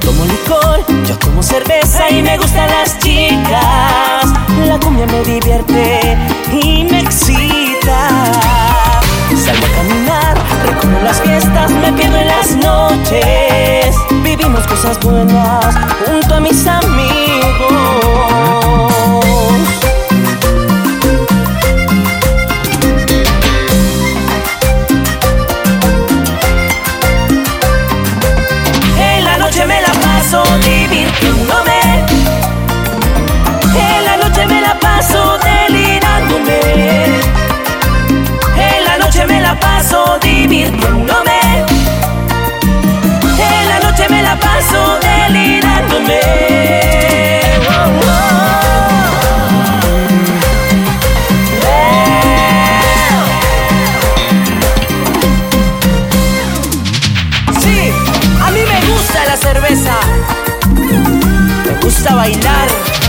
licor, 0.00 0.80
yo 1.06 1.18
tomo 1.18 1.42
cerveza 1.42 2.08
y 2.08 2.22
me 2.22 2.38
gustan 2.38 2.66
las 2.70 2.98
chicas. 2.98 4.24
La 4.66 4.78
cumbia 4.80 5.04
me 5.06 5.22
divierte 5.22 6.16
y 6.50 6.84
me 6.84 7.00
excita. 7.00 8.08
Salgo 9.44 9.66
a 9.66 9.70
caminar, 9.76 10.38
recorro 10.64 11.02
las 11.02 11.20
fiestas, 11.20 11.70
me 11.72 11.92
pierdo 11.92 12.16
en 12.16 12.28
las 12.28 12.56
noches. 12.56 13.94
Vivimos 14.22 14.66
cosas 14.66 14.98
buenas 15.00 15.74
junto 16.06 16.36
a 16.36 16.40
mis 16.40 16.66
amigos. 16.66 18.12
Me 61.64 61.80
gusta 61.82 62.14
bailar. 62.14 63.01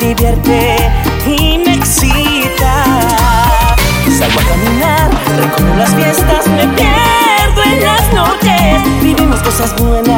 Divierte 0.00 0.76
y 1.26 1.58
me 1.58 1.74
excita. 1.74 2.84
Salgo 4.18 4.40
a 4.40 4.44
caminar, 4.44 5.10
recorro 5.36 5.76
las 5.76 5.94
fiestas, 5.94 6.46
me 6.48 6.66
pierdo 6.68 7.62
en 7.64 7.84
las 7.84 8.12
noches. 8.12 9.02
Vivimos 9.02 9.40
cosas 9.42 9.74
buenas 9.76 10.17